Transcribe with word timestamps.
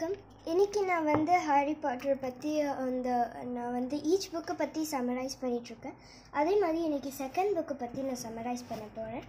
வணக்கம். 0.00 0.20
இன்றைக்கி 0.50 0.80
நான் 0.90 1.08
வந்து 1.12 1.32
ஹாரி 1.46 1.72
பாட்டர் 1.80 2.20
பற்றி 2.22 2.50
அந்த 2.84 3.08
நான் 3.56 3.74
வந்து 3.76 3.96
ஈச் 4.10 4.28
புக்கை 4.34 4.54
பற்றி 4.60 4.82
சமரைஸ் 4.92 5.34
பண்ணிகிட்ருக்கேன் 5.40 5.96
அதே 6.40 6.52
மாதிரி 6.62 6.78
இன்றைக்கி 6.86 7.10
செகண்ட் 7.18 7.52
புக்கை 7.56 7.74
பற்றி 7.82 8.04
நான் 8.06 8.20
சமரைஸ் 8.22 8.62
பண்ண 8.70 8.86
போகிறேன் 8.94 9.26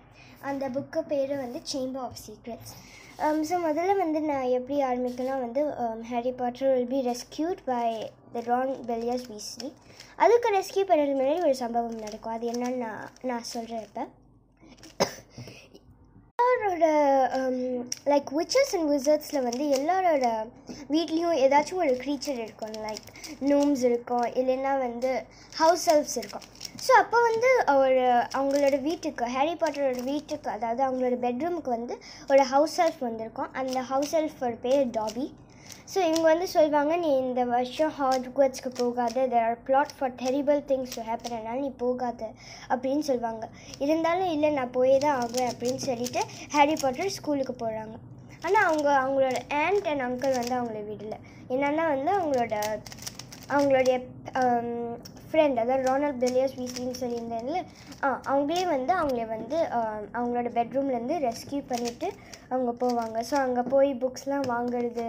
அந்த 0.50 0.70
புக்கு 0.76 1.02
பேர் 1.12 1.34
வந்து 1.44 1.62
சேம்பர் 1.72 2.06
ஆஃப் 2.06 2.22
சீக்ரெட்ஸ் 2.24 2.74
ஸோ 3.50 3.58
முதல்ல 3.68 3.98
வந்து 4.04 4.22
நான் 4.30 4.54
எப்படி 4.60 4.78
ஆரம்பிக்கலாம் 4.92 5.44
வந்து 5.46 5.64
Harry 6.12 6.34
Potter 6.42 6.72
will 6.76 6.90
be 6.96 7.02
rescued 7.12 7.64
by 7.72 7.84
the 8.36 8.46
Ron 8.52 8.74
Bilius 8.92 9.28
Weasley 9.34 9.72
அதுக்கு 10.26 10.56
ரெஸ்கியூ 10.60 10.86
பண்ணுறது 10.92 11.18
முன்னாடி 11.20 11.46
ஒரு 11.50 11.58
சம்பவம் 11.64 12.04
நடக்கும். 12.06 12.36
அது 12.38 12.52
என்னன்னு 12.54 12.84
நான் 12.86 13.06
நான் 13.32 13.50
சொல்கிறேன் 13.56 13.86
இப்போ. 13.90 14.06
எல்லாரோட 16.62 16.88
லைக் 18.12 18.30
விச்சஸ் 18.38 18.74
அண்ட் 18.78 18.90
விசர்ட்ஸில் 18.94 19.46
வந்து 19.46 19.64
எல்லாரோட 19.78 20.26
வீட்லேயும் 20.94 21.40
ஏதாச்சும் 21.46 21.82
ஒரு 21.84 21.94
க்ரீச்சர் 22.02 22.40
இருக்கும். 22.44 22.76
லைக் 22.88 23.08
நூம்ஸ் 23.52 23.84
இருக்கும். 23.90 24.28
இல்லைன்னா 24.40 24.74
வந்து 24.86 25.12
ஹவுஸ் 25.62 25.86
ஹெல்ப்ஸ் 25.92 26.18
இருக்கும். 26.22 26.46
ஸோ 26.86 26.92
அப்போ 27.02 27.18
வந்து 27.30 27.50
ஒரு 27.84 28.04
அவங்களோட 28.38 28.76
வீட்டுக்கு 28.88 29.32
ஹாரி 29.38 29.56
பாட்டரோட 29.64 30.04
வீட்டுக்கு 30.12 30.52
அதாவது 30.58 30.84
அவங்களோட 30.88 31.18
பெட்ரூமுக்கு 31.26 31.72
வந்து 31.78 31.98
ஒரு 32.34 32.46
ஹவுஸ் 32.54 32.78
ஹெல்ப் 32.82 33.02
வந்திருக்கும். 33.10 33.52
அந்த 33.62 33.80
ஹவுஸ் 33.92 34.14
ஹெல்ஃபோட 34.18 34.56
பேர் 34.68 34.86
டாபி 35.00 35.28
ஸோ 35.94 36.00
இவங்க 36.08 36.26
வந்து 36.32 36.46
சொல்லுவாங்க 36.54 36.94
நீ 37.02 37.10
இந்த 37.24 37.42
வருஷம் 37.54 37.94
ஹார்ட்வேர்ட்ஸ்க்கு 37.98 38.70
போகாத. 38.80 39.16
There 39.32 39.46
are 39.48 39.58
plot 39.68 39.94
for 39.96 40.14
terrible 40.22 40.60
things 40.70 40.94
to 40.98 41.02
happen 41.08 41.36
அதனால் 41.38 41.62
நீ 41.66 41.70
போகாத 41.82 42.22
அப்படின்னு 42.74 43.04
சொல்லுவாங்க 43.10 43.46
இருந்தாலும் 43.86 44.32
இல்லை 44.36 44.50
நான் 44.58 44.74
போயே 44.78 44.98
தான் 45.06 45.18
ஆகுவேன் 45.22 45.52
அப்படின்னு 45.52 45.82
சொல்லிட்டு 45.90 46.22
ஹாரி 46.56 46.76
பாட்டர் 46.84 47.16
ஸ்கூலுக்கு 47.18 47.56
போகிறாங்க 47.64 47.96
ஆனால் 48.46 48.66
அவங்க 48.68 48.88
அவங்களோட 49.02 49.38
ஆண்ட் 49.64 49.90
அண்ட் 49.92 50.06
அங்கிள் 50.08 50.40
வந்து 50.40 50.56
அவங்கள 50.60 50.80
விடல. 50.90 51.18
என்னென்னா 51.54 51.86
வந்து 51.94 52.12
அவங்களோட 52.20 52.56
அவங்களுடைய 53.56 53.96
um, 54.42 54.70
ஃப்ரெண்ட் 55.30 55.60
அதாவது 55.62 55.86
ரோனல் 55.90 56.18
பில்லியர்ஸ் 56.22 56.56
வீசின்னு 56.60 56.96
சொல்லியிருந்தேன்ல 57.02 57.60
ஆ 58.04 58.08
அவங்களே 58.32 58.64
வந்து 58.74 58.92
அவங்கள 59.02 59.24
வந்து 59.36 59.58
அவங்களோட 60.18 60.50
பெட்ரூம்லேருந்து 60.58 61.18
ரெஸ்கியூ 61.28 61.62
பண்ணிவிட்டு 61.70 62.08
அவங்க 62.54 62.72
போவாங்க. 62.82 63.18
ஸோ 63.30 63.36
அங்கே 63.46 63.64
போய் 63.74 63.92
புக்ஸ்லாம் 64.04 64.52
வாங்குறது 64.54 65.06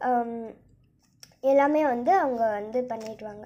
Um, 0.00 0.30
எல்லாமே 1.42 1.82
வந்து 1.84 2.12
அவங்க 2.14 2.44
வந்து 2.50 2.78
பண்ணிடுவாங்க. 2.90 3.44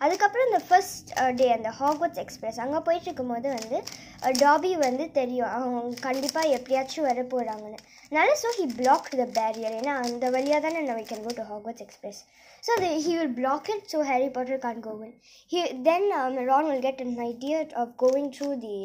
அதுக்கப்புறம் 0.00 0.46
இந்த 0.48 0.60
ஃபர்ஸ்ட் 0.66 1.08
டே 1.38 1.46
uh, 1.46 1.54
அந்த 1.56 1.70
ஹாக்வர்ட்ஸ் 1.78 2.20
எக்ஸ்பிரஸ் 2.22 2.60
அங்கே 2.64 2.80
போயிட்டு 2.86 3.08
இருக்கும்போது 3.08 3.48
வந்து 3.56 3.78
uh, 4.22 4.32
டாபி 4.42 4.70
வந்து 4.84 5.04
தெரியும் 5.18 5.50
அவங்க 5.56 6.00
கண்டிப்பாக 6.06 6.54
எப்படியாச்சும் 6.56 7.08
வர 7.08 7.24
போகிறாங்கன்னு 7.32 7.80
அதனால 8.04 8.36
so 8.42 8.50
he 8.58 8.66
block 8.78 9.10
the 9.14 9.26
barrier 9.36 9.76
ஏன்னா 9.80 9.94
அந்த 10.04 10.30
வழியாக 10.36 10.62
தானே 10.66 10.86
நம்ம 10.86 11.04
can 11.10 11.26
go 11.26 11.34
to 11.36 11.46
Hogwarts 11.50 11.84
Express 11.86 12.22
so 12.62 12.70
அது 12.76 12.88
he 13.04 13.12
will 13.18 13.36
block 13.36 13.70
it 13.74 13.86
so 13.92 14.00
Harry 14.08 14.30
Potter 14.36 14.64
can't 14.64 14.82
go in 14.88 15.14
he 15.50 15.60
then 15.82 16.08
Ron 16.50 16.68
will 16.70 16.84
get 16.88 17.04
an 17.06 17.16
idea 17.28 17.60
of 17.82 17.94
going 18.04 18.30
through 18.36 18.50
the 18.64 18.76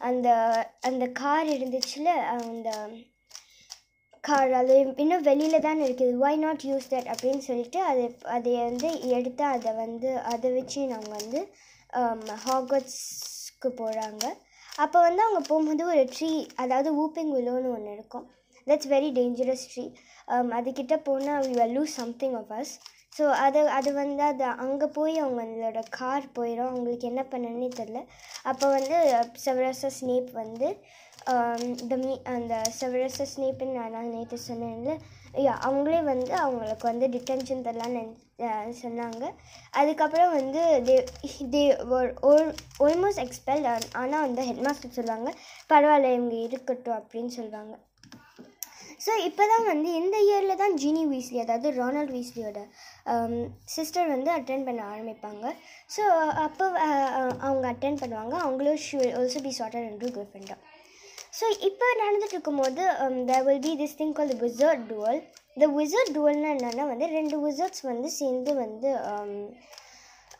அந்த 0.00 0.28
அந்த 0.82 1.06
car 1.20 1.48
இருந்துச்சுல 1.56 2.10
அந்த 2.34 2.70
கார் 4.24 4.52
அது 4.58 4.74
இன்னும் 5.02 5.24
வெளியில் 5.28 5.64
தான் 5.66 5.80
இருக்குது. 5.84 6.16
ஒய் 6.24 6.40
நாட் 6.42 6.64
யூஸ் 6.68 6.90
தட் 6.92 7.08
அப்படின்னு 7.12 7.42
சொல்லிட்டு 7.46 7.78
அதை 7.90 8.04
அதை 8.36 8.52
வந்து 8.60 8.88
எடுத்து 9.16 9.44
அதை 9.54 9.70
வந்து 9.82 10.10
அதை 10.32 10.50
வச்சு 10.56 10.80
நாங்கள் 10.92 11.16
வந்து 11.20 11.40
um, 11.92 12.20
ஹாகட்ஸ்க்கு 12.44 13.70
போகிறாங்க 13.80 14.24
அப்போ 14.84 14.98
வந்து 15.06 15.22
அவங்க 15.24 15.40
போகும்போது 15.48 15.82
ஒரு 15.92 16.04
ட்ரீ 16.14 16.30
அதாவது 16.62 16.90
ஊப்பிங் 17.02 17.32
வில்லோன்னு 17.36 17.74
ஒன்று 17.76 17.96
இருக்கும். 17.96 18.26
தட்ஸ் 18.66 18.90
வெரி 18.94 19.10
டேஞ்சரஸ் 19.18 19.66
ட்ரீ 19.72 19.84
அதுக்கிட்ட 20.58 20.96
போனால் 21.08 21.44
we 21.46 21.54
will 21.58 21.76
lose 21.78 21.98
something 22.00 22.36
of 22.40 22.52
us 22.58 22.72
so 23.16 23.24
அது 23.44 23.60
அது 23.78 23.90
வந்து 23.94 24.22
அது 24.28 24.44
அங்கே 24.64 24.86
போய் 24.96 25.14
அவங்களோட 25.22 25.80
கார் 25.96 26.26
போயிடும் 26.36 26.70
அவங்களுக்கு 26.70 27.06
என்ன 27.12 27.22
பண்ணணுன்னே 27.32 27.68
தெரில 27.80 28.00
அப்போ 28.50 28.66
வந்து 28.76 28.98
செவரஸ 29.44 29.90
ஸ்னேப் 29.96 30.30
வந்து 30.42 30.68
Um, 31.28 31.62
இந்த 31.82 31.94
மீ 32.02 32.12
அந்த 32.34 32.54
செவரச 32.76 33.24
ஸ்னேப்புன்னு 33.32 33.88
நான் 33.94 34.12
நேற்று 34.14 34.36
சொன்னேன்ல. 34.46 34.92
யா 35.46 35.54
அவங்களே 35.66 35.98
வந்து 36.08 36.32
அவங்களுக்கு 36.44 36.86
வந்து 36.88 37.06
டிடென்ஷன் 37.14 37.64
தரலான்னு 37.66 38.72
சொன்னாங்க. 38.80 39.24
அதுக்கப்புறம் 39.80 40.32
வந்து 40.38 40.62
தே 40.86 40.96
தே 41.54 41.62
ஆல்மோஸ்ட் 42.86 43.22
எக்ஸ்பெல் 43.26 43.68
ஆனால் 44.02 44.24
வந்து 44.26 44.46
ஹெட் 44.48 44.64
மாஸ்டர் 44.68 44.96
சொல்லுவாங்க 44.98 45.30
பரவாயில்ல 45.72 46.14
இவங்க 46.16 46.36
இருக்கட்டும் 46.46 46.98
அப்படின்னு 47.00 47.32
சொல்லுவாங்க. 47.38 47.74
ஸோ 49.04 49.12
இப்போ 49.28 49.44
தான் 49.52 49.68
வந்து 49.72 49.90
இந்த 50.00 50.16
இயரில் 50.30 50.60
தான் 50.62 50.74
ஜீனி 50.80 51.04
வீஸ்லி 51.12 51.38
அதாவது 51.44 51.68
ரொனால்ட் 51.82 52.16
வீஸ்லியோட 52.16 52.58
um, 53.12 53.36
சிஸ்டர் 53.76 54.12
வந்து 54.16 54.32
அட்டென்ட் 54.38 54.68
பண்ண 54.70 54.82
ஆரம்பிப்பாங்க. 54.92 55.54
ஸோ 55.96 56.02
அப்போ 56.46 56.66
அவங்க 57.46 57.66
அட்டென்ட் 57.74 58.02
பண்ணுவாங்க. 58.04 58.34
அவங்களும் 58.46 58.82
she 58.88 59.00
also 59.20 59.42
be 59.48 59.54
sorted 59.60 59.88
and 59.88 60.02
to 60.04 60.10
Gryffindor 60.18 60.62
so 61.32 61.46
இப்போ 61.68 61.86
நடந்துட்டு 62.00 62.34
இருக்கும்போது 62.36 62.82
there 63.28 63.44
will 63.48 63.64
be 63.66 63.72
this 63.80 63.98
thing 64.00 64.14
call 64.16 64.32
the 64.32 64.36
wizard 64.44 64.84
duel 64.90 65.20
இந்த 65.56 65.66
விசர்ட் 65.76 66.12
டுவல்னால் 66.16 66.54
என்னென்னா 66.54 66.84
வந்து 66.90 67.06
ரெண்டு 67.16 67.36
விசர்ட்ஸ் 67.44 67.82
வந்து 67.90 68.08
சேர்ந்து 68.18 68.52
வந்து 68.62 68.90
um, 69.10 69.32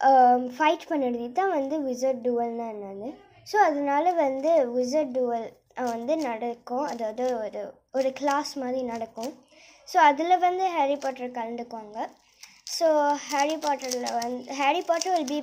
um, 0.01 0.43
ஃபைட் 0.57 0.85
பண்ணுறது 0.91 1.29
தான் 1.39 1.55
வந்து 1.59 1.77
விசர்ட் 1.89 2.23
டுவல்னா 2.27 2.67
என்னது. 2.75 3.09
ஸோ 3.47 3.57
அதனால 3.69 4.13
வந்து 4.25 4.51
விசர்ட் 4.77 5.15
டுவல் 5.17 5.49
வந்து 5.93 6.15
நடக்கும். 6.29 6.87
அதாவது 6.93 7.25
ஒரு 7.43 7.63
ஒரு 7.99 8.11
கிளாஸ் 8.21 8.53
மாதிரி 8.63 8.81
நடக்கும். 8.93 9.33
ஸோ 9.89 9.99
அதில் 10.09 10.43
வந்து 10.47 10.65
ஹாரி 10.77 10.97
பாட்டர் 11.05 11.37
கலந்துக்குவாங்க. 11.39 11.99
ஸோ 12.77 12.87
ஹாரி 13.31 13.57
பாட்டரில் 13.65 14.11
வந்து 14.21 14.55
Harry 14.61 14.83
Potter 14.91 15.15
will 15.17 15.33
be 15.33 15.41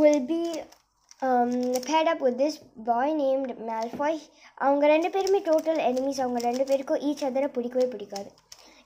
will 0.00 0.24
be 0.26 0.40
paired 1.88 2.10
up 2.12 2.22
with 2.22 2.38
this 2.40 2.58
boy 2.84 3.12
named 3.14 3.54
Malfoy 3.68 4.18
அவங்க 4.58 4.86
ரெண்டு 4.86 5.08
பேருமே 5.10 5.40
டோட்டல் 5.50 5.80
எனிமீஸ் 5.88 6.20
அவங்க 6.20 6.40
ரெண்டு 6.40 6.64
பேருக்கும் 6.64 7.02
ஈச் 7.08 7.24
அதரை 7.24 7.48
பிடிக்கவே 7.48 7.86
பிடிக்காது. 7.92 8.30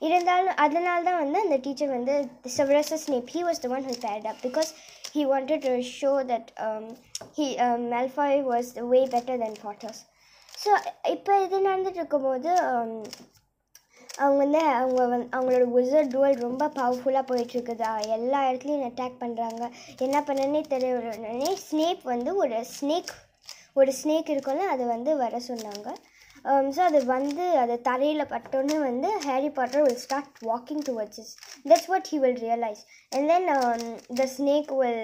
இருந்தாலும் 0.03 0.57
அதனால 0.57 0.99
தான் 1.03 1.21
வந்து 1.23 1.39
அந்த 1.41 1.57
டீச்சர் 1.57 1.95
வந்து 1.95 2.15
Severus 2.57 2.93
Snape 3.05 3.31
he 3.35 3.43
was 3.43 3.63
the 3.65 3.69
one 3.69 3.87
who 3.89 3.95
paired 4.03 4.27
up 4.27 4.43
because 4.43 4.71
he 5.15 5.23
wanted 5.25 5.65
to 5.67 5.73
show 5.93 6.13
that 6.33 6.51
um, 6.67 6.85
he 7.37 7.47
was 8.51 8.71
way 8.93 9.01
better 9.15 9.41
then 9.45 9.59
Potters 9.63 10.03
so 10.59 10.73
இப்போ 11.11 11.33
இது 11.45 11.57
நடந்துட்டு 11.69 12.01
இருக்கும்போது 12.03 12.51
um, 12.73 12.93
அவங்க 14.23 14.39
வந்து 14.43 14.61
அவங்க 14.81 15.03
வந் 15.13 15.27
அவங்களோட 15.37 15.65
விசர்ட் 15.77 16.13
டுவல் 16.15 16.43
ரொம்ப 16.47 16.71
பவர்ஃபுல்லாக 16.79 17.25
போயிட்டுருக்குது. 17.31 17.87
எல்லா 18.17 18.41
இடத்துலையும் 18.49 18.89
அட்டாக் 18.89 19.23
பண்ணுறாங்க 19.23 19.63
என்ன 20.07 20.21
பண்ணனே 20.29 20.63
தெரியவே 20.75 21.55
ஸ்னேக் 21.69 22.05
வந்து 22.15 22.33
ஒரு 22.43 22.59
ஸ்னேக் 22.77 23.15
ஒரு 23.81 23.93
ஸ்னேக் 24.03 24.29
இருக்கும்ல 24.35 24.67
அது 24.75 24.85
வந்து 24.87 25.11
வர 25.25 25.41
சொன்னாங்க. 25.49 25.89
ஸோ 26.75 26.81
அது 26.89 26.99
வந்து 27.05 27.45
அது 27.63 27.75
தரையில் 27.87 28.31
பட்டோன்னே 28.33 28.77
வந்து 28.89 29.09
Harry 29.25 29.49
Potter 29.57 29.85
will 29.87 30.03
start 30.05 30.37
walking 30.51 30.83
towards 30.89 31.21
is 31.23 31.33
that's 31.71 31.89
what 31.93 32.09
he 32.13 32.19
will 32.25 32.39
realise 32.45 32.83
and 33.13 33.27
then 33.33 33.49
the 34.21 34.27
snake 34.35 34.71
will 34.81 35.01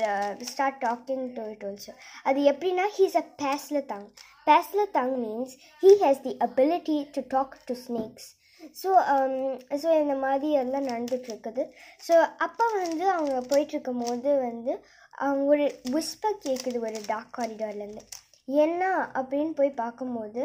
start 0.53 0.79
talking 0.85 1.25
to 1.39 1.45
it 1.55 1.65
also 1.71 1.95
அது 2.31 2.43
எப்படின்னா 2.53 2.87
he's 2.99 3.17
a 3.23 3.25
Parseltongue 3.93 4.07
Parseltongue 4.99 5.17
means 5.25 5.55
he 5.83 5.93
has 6.05 6.23
the 6.29 6.35
ability 6.49 6.99
to 7.17 7.23
talk 7.35 7.57
to 7.71 7.77
snakes 7.87 8.29
so 8.81 8.91
so 9.81 9.89
um, 9.89 10.03
இந்த 10.03 10.15
மாதிரி 10.25 10.49
எல்லாம் 10.61 10.89
நடந்துகிட்ருக்குது 10.91 11.63
so 12.07 12.15
அப்போ 12.47 12.65
வந்து 12.75 13.05
அவங்க 13.11 13.37
போயிட்டுருக்கும் 13.51 14.03
போது 14.05 14.31
வந்து 14.41 14.73
அவங்க 15.19 15.45
ஒரு 15.55 15.67
விஸ்பர் 15.95 16.43
கேட்குது 16.47 16.79
ஒரு 16.81 17.01
டார்க் 17.07 17.35
காரிடார்லேருந்து 17.39 18.05
என்ன 18.59 18.83
அப்படின்னு 19.21 19.53
போய் 19.53 19.81
பார்க்கும்போது 19.81 20.43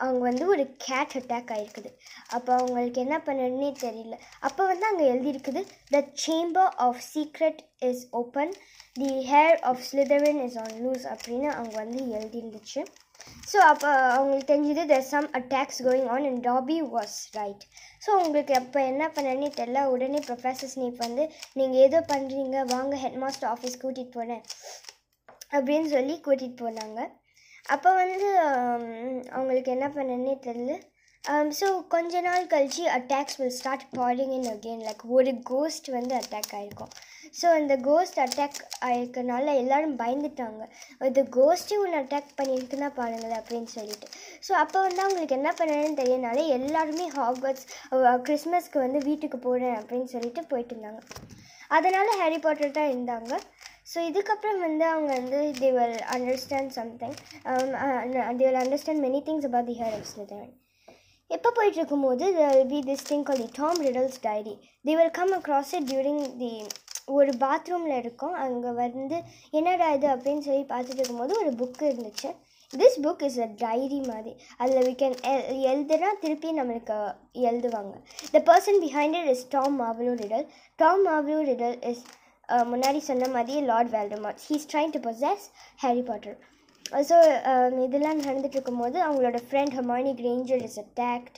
அவங்க 0.00 0.22
வந்து 0.22 0.44
ஒரு 0.46 0.64
கேட் 0.84 1.14
அட்டாக் 1.18 1.50
ஆகிருக்குது 1.54 1.90
அப்போ 2.30 2.50
அவங்களுக்கு 2.58 3.02
என்ன 3.04 3.16
பண்ணுறதுனே 3.18 3.70
தெரியல. 3.82 4.16
அப்போ 4.40 4.62
வந்து 4.66 4.86
அங்கே 4.90 5.06
எழுதியிருக்குது 5.12 5.62
the 5.92 6.00
chamber 6.24 6.72
of 6.86 7.02
secret 7.12 7.60
is 7.88 8.04
open 8.12 8.52
the 8.96 9.10
heir 9.30 9.58
of 9.62 9.82
Slytherin 9.88 10.42
is 10.46 10.58
on 10.64 10.76
loose 10.84 11.06
அப்படின்னு 11.14 11.48
அவங்க 11.54 11.76
வந்து 11.76 12.00
எழுதியிருந்துச்சு. 12.16 12.82
ஸோ 13.50 13.58
அப்போ 13.68 13.88
அவங்களுக்கு 14.16 14.50
தெரிஞ்சது 14.50 14.82
there 14.90 15.08
some 15.10 15.28
attacks 15.38 15.80
going 15.86 16.08
on 16.14 16.26
and 16.28 16.42
Dobby 16.48 16.78
was 16.94 17.16
right 17.38 17.64
so 18.04 18.10
உங்களுக்கு 18.24 18.54
அப்போ 18.58 18.78
என்ன 18.90 19.04
பண்ணனே 19.16 19.48
தெரில. 19.58 19.80
உடனே 19.94 20.20
ப்ரொஃபஸர் 20.28 20.72
ஸ்னீப் 20.74 21.00
வந்து 21.06 21.24
நீங்கள் 21.58 21.82
ஏதோ 21.86 22.00
பண்ணுறீங்க 22.12 22.58
வாங்க 22.74 22.96
ஹெட் 23.04 23.18
மாஸ்டர் 23.24 23.50
ஆஃபீஸ் 23.50 23.80
கூட்டிகிட்டு 23.82 24.16
போனேன் 24.18 24.44
அப்படின்னு 25.56 25.88
சொல்லி 25.96 26.14
கூட்டிகிட்டு 26.26 26.62
போனாங்க. 26.64 27.00
அப்போ 27.66 27.90
வந்து 28.02 28.28
um, 28.46 28.84
அவங்களுக்கு 29.36 29.70
என்ன 29.76 29.86
பண்ணனே 29.96 30.34
தெரில. 30.46 30.72
ஸோ 31.58 31.66
um, 31.68 31.80
கொஞ்ச 31.94 32.20
நாள் 32.20 32.44
கழிச்சு 32.52 32.84
attacks 32.96 33.38
will 33.40 33.56
start 33.58 33.86
pouring 33.98 34.32
in 34.38 34.48
again 34.52 34.84
like 34.86 35.02
ஒரு 35.16 35.32
கோஸ்ட் 35.50 35.88
வந்து 35.96 36.14
அட்டாக் 36.20 36.52
ஆகிருக்கும் 36.58 36.92
ஸோ 37.38 37.46
அந்த 37.58 37.74
கோஸ்ட் 37.88 38.18
அட்டாக் 38.24 38.58
ஆகிருக்கனால 38.86 39.54
எல்லாரும் 39.62 39.96
பயந்துட்டாங்க. 40.02 40.62
அது 41.06 41.22
கோஸ்ட்டே 41.36 41.76
ஒன்று 41.82 42.00
அட்டாக் 42.00 42.30
பண்ணியிருக்குன்னா 42.38 42.88
பாருங்களேன் 42.98 43.40
அப்படின்னு 43.40 43.70
சொல்லிட்டு. 43.76 44.06
ஸோ 44.46 44.52
அப்போ 44.62 44.78
வந்து 44.86 45.02
அவங்களுக்கு 45.04 45.38
என்ன 45.40 45.52
பண்ணணும்னு 45.60 46.00
தெரியனால 46.02 46.46
எல்லாருமே 46.58 47.06
ஹாக்வர்ட்ஸ் 47.18 47.66
கிறிஸ்மஸ்க்கு 48.26 48.84
வந்து 48.86 49.00
வீட்டுக்கு 49.08 49.40
போகிறேன் 49.48 49.78
அப்படின்னு 49.80 50.10
சொல்லிட்டு 50.14 50.44
போயிட்டு 50.52 50.74
இருந்தாங்க 50.76 51.02
அதனால் 51.78 52.18
ஹாரி 52.22 52.40
பாட்டர் 52.46 52.76
தான் 52.78 52.92
இருந்தாங்க. 52.94 53.32
ஸோ 53.92 53.98
இதுக்கப்புறம் 54.08 54.60
வந்து 54.64 54.84
அவங்க 54.94 55.12
வந்து 55.20 55.38
they 55.60 55.68
will 55.76 56.00
understand 56.16 56.72
something 56.78 57.16
they 58.40 58.44
will 58.48 58.60
understand 58.64 59.02
many 59.06 59.20
things 59.28 59.46
about 59.48 59.70
the 59.70 59.76
heir 59.80 59.96
of 59.98 60.10
Slytherin 60.12 60.52
எப்போ 61.30 61.48
போயிட்டு 61.56 61.78
இருக்கும்போது 61.80 62.24
will 62.36 62.70
be 62.72 62.78
this 62.90 63.08
thing 63.10 63.24
call 63.28 63.42
the 63.44 63.50
Tom 63.58 63.80
Riddle's 63.88 64.20
diary 64.28 64.54
the 64.88 64.94
will 65.00 65.12
come 65.18 65.34
across 65.38 65.72
it 65.78 65.88
during 65.90 66.22
the 66.42 66.52
ஒரு 67.16 67.32
பாத்ரூமில் 67.44 67.96
இருக்கும். 68.02 68.36
அங்கே 68.44 68.70
வந்து 68.84 69.18
என்னடா 69.58 69.88
இது 69.96 70.08
அப்படின்னு 70.14 70.44
சொல்லி 70.48 70.64
பார்த்துட்டு 70.72 71.00
இருக்கும்போது 71.02 71.34
ஒரு 71.42 71.50
புக்கு 71.60 71.84
இருந்துச்சு. 71.90 72.30
This 72.70 72.98
book 73.04 73.22
is 73.28 73.38
a 73.44 73.48
diary 73.62 74.00
மாதிரி. 74.10 74.32
அதில் 74.62 74.86
வி 74.88 74.94
கேன் 75.02 75.16
எழுதுனா 75.70 76.10
திருப்பி 76.24 76.50
நம்மளுக்கு 76.58 76.98
எழுதுவாங்க. 77.50 77.94
The 78.34 78.42
person 78.50 78.80
behind 78.86 79.18
it 79.20 79.30
is 79.34 79.44
Tom 79.56 79.76
Marvolo 79.82 80.14
Riddle 80.22 80.46
Tom 80.82 81.04
Marvolo 81.08 81.40
Riddle 81.50 81.76
is 81.92 82.04
முன்னாடி 82.70 83.00
சொன்ன 83.08 83.26
மாதிரி 83.34 83.56
Lord 83.70 83.90
Voldemort 83.96 84.40
he's 84.46 84.68
trying 84.70 84.94
to 84.94 85.00
possess 85.08 85.44
Harry 85.82 86.02
Potter 86.08 86.38
so 87.08 87.16
uh, 87.50 87.68
இதெல்லாம் 87.84 88.20
நடந்துட்டு 88.26 88.56
இருக்கும்போது 88.56 88.96
அவங்களோட 89.06 89.38
friend 89.46 89.74
Hermione 89.78 90.12
Granger 90.20 90.62
is 90.68 90.78
attacked 90.82 91.36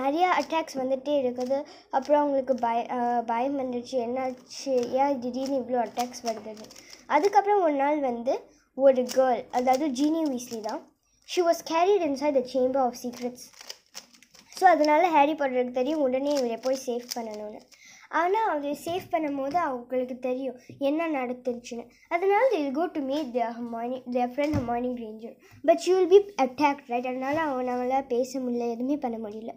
நிறையா 0.00 0.28
அட்டாக்ஸ் 0.40 0.76
வந்துகிட்டே 0.80 1.14
இருக்குது. 1.22 1.58
அப்புறம் 1.96 2.20
அவங்களுக்கு 2.22 2.54
பய 2.66 2.78
uh, 2.96 3.20
பயம் 3.30 3.58
வந்துடுச்சு 3.62 3.96
என்னாச்சு? 4.06 4.74
ஏன் 5.00 5.18
திடீர்னு 5.24 5.58
இவ்வளோ 5.62 5.80
அட்டாக்ஸ் 5.86 6.22
வருதுன்னு? 6.28 6.68
அதுக்கப்புறம் 7.16 7.64
ஒரு 7.66 7.76
நாள் 7.82 8.00
வந்து 8.10 8.34
ஒரு 8.76 9.02
கேர்ள் 9.16 9.42
அதாவது 9.58 9.88
ஜீனி 9.98 10.22
வீஸ்லி 10.32 10.60
தான். 10.68 10.80
She 11.28 11.42
was 11.48 11.62
carried 11.72 12.06
inside 12.10 12.38
the 12.40 12.44
chamber 12.54 12.82
of 12.86 12.98
secrets 13.02 13.46
so 14.58 14.64
அதனால் 14.74 15.12
ஹாரி 15.16 15.34
பாட்டருக்கு 15.40 15.78
தெரியும். 15.80 16.04
உடனே 16.06 16.32
இவரை 16.38 16.58
போய் 16.66 16.84
சேஃப் 16.86 17.08
பண்ணணும்னு. 17.16 17.60
ஆனால் 18.20 18.48
அவங்க 18.48 18.70
சேஃப் 18.84 19.06
பண்ணும்போது 19.12 19.54
அவங்களுக்கு 19.54 20.18
தெரியும் 20.18 20.56
என்ன 20.78 21.08
நடந்துருச்சுன்னு 21.08 21.84
அதனால் 22.08 22.50
they 22.52 22.72
go 22.72 22.84
to 22.86 23.00
meet 23.00 23.32
their 23.32 23.54
Hermione 23.58 24.02
their 24.12 24.32
friend 24.34 24.56
Hermione 24.56 24.90
Granger 25.00 25.36
but 25.64 25.78
she 25.78 25.92
will 25.92 26.08
be 26.08 26.20
attack 26.42 26.82
right 26.88 27.06
அதனால் 27.06 27.42
அவனால் 27.44 28.08
பேச 28.08 28.40
முடியல 28.40 28.68
எதுவுமே 28.70 28.96
பண்ண 28.96 29.18
முடியல 29.18 29.54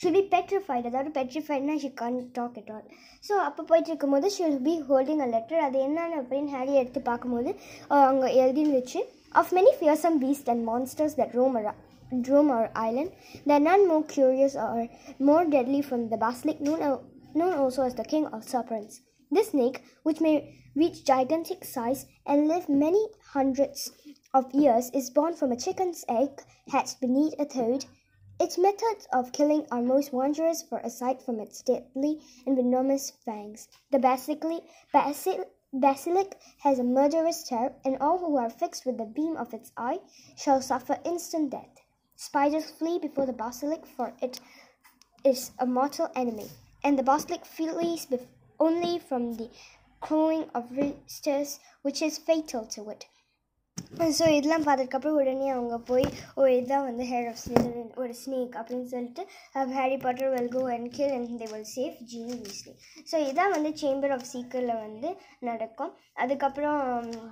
ஷில் 0.00 0.12
பி 0.12 0.22
பெட்ரிஃபைட் 0.36 0.88
அதாவது 0.88 1.10
பெட்ரிஃபைட்னா 1.10 1.74
she 1.78 1.92
can't 1.92 2.30
talk 2.32 2.56
it 2.56 2.70
all 2.70 2.86
so 3.28 3.32
அப்போ 3.32 3.62
போயிட்டு 3.62 3.90
இருக்கும்போது 3.90 4.30
she'll 4.38 4.60
be 4.62 4.74
holding 4.88 5.20
a 5.20 5.26
letter 5.26 5.58
அது 5.58 5.78
என்னென்ன 5.78 6.20
அப்படின்னு 6.22 6.52
ஹேரி 6.52 6.72
எடுத்து 6.72 7.00
பார்க்கும்போது 7.00 7.52
அவங்க 7.88 8.28
எழுதிருந்துச்சு 8.28 9.02
of 9.32 9.52
many 9.52 9.74
fearsome 9.80 10.18
beast 10.18 10.48
and 10.48 10.64
monsters 10.68 11.16
that 11.16 11.32
roam 11.32 11.56
our 11.56 11.74
Drum 12.12 12.50
or 12.50 12.70
island, 12.76 13.10
they 13.46 13.58
more 13.58 13.62
none 13.62 13.88
more 13.88 14.04
curious 14.04 14.54
or 14.56 14.88
more 15.20 15.44
deadly 15.44 15.82
from 15.82 16.08
the 16.08 16.16
known 17.36 17.54
also 17.54 17.82
as 17.82 17.94
the 17.94 18.04
king 18.04 18.26
of 18.26 18.48
serpents. 18.48 19.02
This 19.30 19.50
snake, 19.50 19.82
which 20.02 20.20
may 20.20 20.58
reach 20.74 21.04
gigantic 21.04 21.64
size 21.64 22.06
and 22.26 22.48
live 22.48 22.68
many 22.68 23.08
hundreds 23.32 23.92
of 24.32 24.52
years, 24.54 24.90
is 24.90 25.10
born 25.10 25.34
from 25.34 25.52
a 25.52 25.56
chicken's 25.56 26.04
egg 26.08 26.42
hatched 26.68 27.00
beneath 27.00 27.34
a 27.38 27.44
toad. 27.44 27.84
Its 28.38 28.58
methods 28.58 29.06
of 29.12 29.32
killing 29.32 29.66
are 29.70 29.82
most 29.82 30.12
wondrous, 30.12 30.62
for 30.62 30.78
aside 30.78 31.22
from 31.22 31.40
its 31.40 31.62
deadly 31.62 32.20
and 32.46 32.56
venomous 32.56 33.10
fangs, 33.24 33.66
the 33.90 33.98
basilic, 33.98 34.62
basil, 34.92 35.44
basilic 35.72 36.38
has 36.58 36.78
a 36.78 36.84
murderous 36.84 37.42
terror, 37.42 37.74
and 37.84 37.96
all 37.98 38.18
who 38.18 38.36
are 38.36 38.50
fixed 38.50 38.84
with 38.84 38.98
the 38.98 39.06
beam 39.06 39.36
of 39.36 39.54
its 39.54 39.72
eye 39.76 39.98
shall 40.36 40.60
suffer 40.60 40.98
instant 41.04 41.50
death. 41.50 41.80
Spiders 42.14 42.70
flee 42.70 42.98
before 42.98 43.26
the 43.26 43.32
basilic, 43.32 43.86
for 43.86 44.12
it 44.20 44.38
is 45.24 45.50
a 45.58 45.66
mortal 45.66 46.10
enemy, 46.14 46.48
and 46.86 46.98
the 46.98 47.04
basilic 47.04 47.44
flees 47.48 48.06
bef- 48.06 48.30
only 48.60 48.94
from 49.00 49.26
the 49.34 49.48
crowing 50.02 50.46
of 50.54 50.64
roosters, 50.74 51.50
which 51.84 52.02
is 52.02 52.16
fatal 52.26 52.64
to 52.68 52.82
it. 52.90 53.04
So 54.16 54.26
இதெல்லாம் 54.30 54.64
பார்த்ததுக்கப்புறம் 54.66 55.16
உடனே 55.18 55.48
அவங்க 55.50 55.76
போய் 55.88 56.04
ஒரு 56.34 56.50
இதான் 56.58 56.86
வந்து 56.86 57.04
hair 57.10 57.26
of 57.30 57.40
ஸ்லிதரின் 57.42 57.90
ஒரு 58.02 58.12
snake 58.20 58.54
அப்படின்னு 58.60 58.88
சொல்லிட்டு 58.92 59.22
Harry 59.74 59.96
Potter 60.04 60.30
will 60.34 60.50
go 60.54 60.62
and 60.74 60.88
kill 60.96 61.12
and 61.16 61.34
they 61.42 61.48
will 61.52 61.68
save 61.72 61.98
Ginny 62.12 62.36
Weasley 62.40 62.72
so 63.10 63.18
இதான் 63.28 63.52
வந்து 63.56 63.70
சேம்பர் 63.82 64.14
ஆஃப் 64.16 64.26
சீக்கரில் 64.32 64.74
வந்து 64.80 65.10
நடக்கும் 65.42 65.92
அதுக்கப்புறம் 66.24 66.80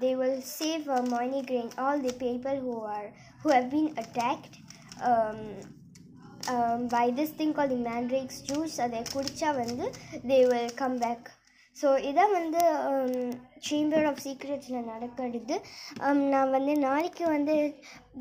they 0.03 0.11
will 0.21 0.39
save 0.53 0.85
Hermione 1.15 1.41
Granger 1.51 1.73
all 1.85 2.05
the 2.06 2.15
people 2.23 2.61
who 2.67 2.77
are 2.97 3.09
who 3.45 3.51
have 3.56 3.69
been 3.75 3.91
attacked 4.05 4.56
by 6.94 7.06
this 7.19 7.38
thing 7.41 7.55
call 7.58 7.73
the 7.75 7.81
mandrakes 7.91 8.43
juice 8.49 8.76
அதை 8.87 9.00
குடித்தா 9.14 9.50
வந்து 9.62 9.87
they 10.31 10.38
will 10.50 10.75
come 10.82 10.99
back 11.05 11.29
so 11.76 11.88
இதான் 12.08 12.35
வந்து 12.38 12.61
சேம்பர் 13.69 14.06
ஆஃப் 14.11 14.20
சீக்ரெட்ஸில் 14.25 14.88
நடக்கிறது. 14.91 15.56
நான் 16.32 16.52
வந்து 16.56 16.75
நாளைக்கு 16.88 17.25
வந்து 17.37 17.55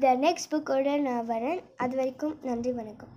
த 0.04 0.16
நெக்ஸ்ட் 0.25 0.52
புக்கோட 0.54 0.96
நான் 1.10 1.30
வரேன். 1.34 1.60
அது 1.86 1.96
வரைக்கும் 2.00 2.36
நன்றி 2.50 2.74
வணக்கம். 2.80 3.14